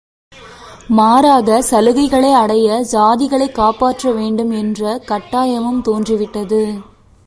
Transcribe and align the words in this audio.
மாறாகச் 0.97 1.67
சலுகைகளை 1.71 2.31
அடைய 2.33 2.85
சாதிகளைக் 2.91 3.51
காப்பாற்ற 3.51 4.11
வேண்டும் 4.11 4.51
என்ற 4.51 5.01
கட்டாயமும் 5.05 5.81
தோன்றி 5.81 6.15
விட்டது. 6.15 6.79